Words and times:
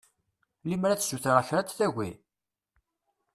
Lemmer 0.69 0.89
ad 0.91 0.99
s-ssutreɣ 1.01 1.41
kra 1.47 1.57
ad 1.59 1.67
tagi? 1.69 2.11